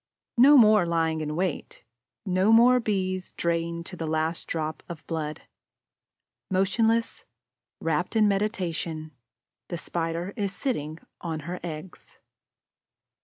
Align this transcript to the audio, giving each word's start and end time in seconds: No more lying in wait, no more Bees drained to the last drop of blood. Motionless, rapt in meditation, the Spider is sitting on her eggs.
No 0.39 0.57
more 0.57 0.87
lying 0.87 1.21
in 1.21 1.35
wait, 1.35 1.83
no 2.25 2.51
more 2.51 2.79
Bees 2.79 3.33
drained 3.33 3.85
to 3.85 3.95
the 3.95 4.07
last 4.07 4.47
drop 4.47 4.81
of 4.89 5.05
blood. 5.05 5.41
Motionless, 6.49 7.23
rapt 7.79 8.15
in 8.15 8.27
meditation, 8.27 9.11
the 9.67 9.77
Spider 9.77 10.33
is 10.35 10.51
sitting 10.55 10.97
on 11.21 11.41
her 11.41 11.59
eggs. 11.61 12.17